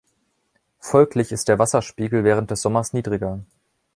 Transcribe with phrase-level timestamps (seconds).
[0.79, 3.39] Folglich ist der Wasserspiegel während des Sommers niedriger.